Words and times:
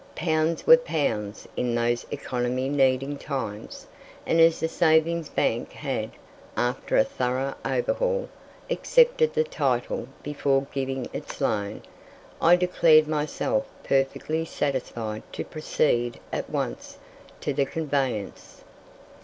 Pounds 0.15 0.65
were 0.65 0.77
pounds 0.77 1.47
in 1.55 1.75
those 1.75 2.07
economy 2.09 2.67
needing 2.69 3.17
times, 3.19 3.85
and 4.25 4.39
as 4.41 4.59
the 4.59 4.67
Savings 4.67 5.29
Bank 5.29 5.73
had, 5.73 6.09
after 6.57 6.97
a 6.97 7.03
thorough 7.03 7.53
overhaul, 7.63 8.27
accepted 8.67 9.35
the 9.35 9.43
title 9.43 10.07
before 10.23 10.65
giving 10.71 11.07
its 11.13 11.39
loan, 11.39 11.83
I 12.41 12.55
declared 12.55 13.07
myself 13.07 13.67
perfectly 13.83 14.43
satisfied 14.43 15.21
to 15.33 15.43
proceed 15.45 16.19
at 16.33 16.49
once 16.49 16.97
to 17.41 17.53
the 17.53 17.67
conveyance. 17.67 18.63